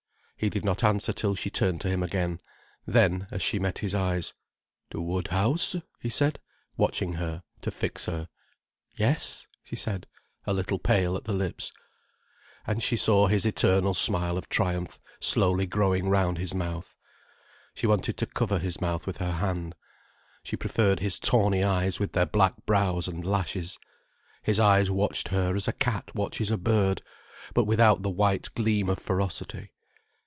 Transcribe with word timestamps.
He 0.43 0.49
did 0.49 0.65
not 0.65 0.83
answer 0.83 1.13
till 1.13 1.35
she 1.35 1.51
turned 1.51 1.81
to 1.81 1.87
him 1.87 2.01
again. 2.01 2.39
Then, 2.87 3.27
as 3.29 3.43
she 3.43 3.59
met 3.59 3.77
his 3.77 3.93
eyes, 3.93 4.33
"To 4.89 4.99
Woodhouse?" 4.99 5.75
he 5.99 6.09
said, 6.09 6.39
watching 6.75 7.13
her, 7.13 7.43
to 7.61 7.69
fix 7.69 8.05
her. 8.07 8.27
"Yes," 8.95 9.45
she 9.63 9.75
said, 9.75 10.07
a 10.47 10.51
little 10.53 10.79
pale 10.79 11.15
at 11.15 11.25
the 11.25 11.33
lips. 11.33 11.71
And 12.65 12.81
she 12.81 12.97
saw 12.97 13.27
his 13.27 13.45
eternal 13.45 13.93
smile 13.93 14.35
of 14.35 14.49
triumph 14.49 14.97
slowly 15.19 15.67
growing 15.67 16.09
round 16.09 16.39
his 16.39 16.55
mouth. 16.55 16.97
She 17.75 17.85
wanted 17.85 18.17
to 18.17 18.25
cover 18.25 18.57
his 18.57 18.81
mouth 18.81 19.05
with 19.05 19.17
her 19.17 19.33
hand. 19.33 19.75
She 20.41 20.57
preferred 20.57 21.01
his 21.01 21.19
tawny 21.19 21.63
eyes 21.63 21.99
with 21.99 22.13
their 22.13 22.25
black 22.25 22.65
brows 22.65 23.07
and 23.07 23.23
lashes. 23.23 23.77
His 24.41 24.59
eyes 24.59 24.89
watched 24.89 25.27
her 25.27 25.55
as 25.55 25.67
a 25.67 25.71
cat 25.73 26.15
watches 26.15 26.49
a 26.49 26.57
bird, 26.57 27.03
but 27.53 27.65
without 27.65 28.01
the 28.01 28.09
white 28.09 28.49
gleam 28.55 28.89
of 28.89 28.97
ferocity. 28.97 29.69